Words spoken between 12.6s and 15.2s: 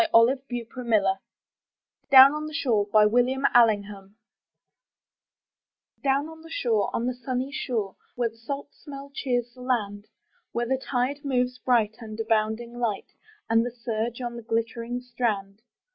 light, And the surge on the glittering